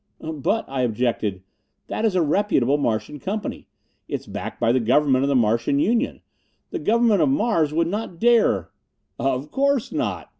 "But," 0.19 0.65
I 0.67 0.81
objected, 0.81 1.43
"that 1.85 2.05
is 2.05 2.15
a 2.15 2.23
reputable 2.23 2.79
Martian 2.79 3.19
company. 3.19 3.67
It's 4.07 4.25
backed 4.25 4.59
by 4.59 4.71
the 4.71 4.79
government 4.79 5.23
of 5.25 5.29
the 5.29 5.35
Martian 5.35 5.77
Union. 5.77 6.21
The 6.71 6.79
government 6.79 7.21
of 7.21 7.29
Mars 7.29 7.71
would 7.71 7.85
not 7.85 8.17
dare" 8.19 8.71
"Of 9.19 9.51
course 9.51 9.91
not!" 9.91 10.29